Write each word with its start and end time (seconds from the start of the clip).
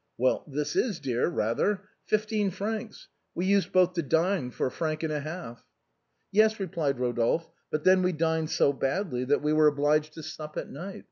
"Well, 0.17 0.43
this 0.47 0.75
is 0.75 0.99
dear, 0.99 1.27
rather! 1.27 1.83
Fifteen 2.07 2.49
francs! 2.49 3.07
We 3.35 3.45
used 3.45 3.71
both 3.71 3.93
to 3.93 4.01
dine 4.01 4.49
for 4.49 4.65
a 4.65 4.71
franc 4.71 5.03
and 5.03 5.13
a 5.13 5.19
half."" 5.19 5.63
Yes," 6.31 6.59
replied 6.59 6.97
Eodolphe," 6.97 7.51
but 7.71 7.83
then 7.83 8.01
we 8.01 8.11
dined 8.11 8.49
so 8.49 8.73
badly 8.73 9.25
that 9.25 9.43
we 9.43 9.53
were 9.53 9.67
obliged 9.67 10.13
to 10.13 10.23
sup 10.23 10.57
at 10.57 10.71
night. 10.71 10.99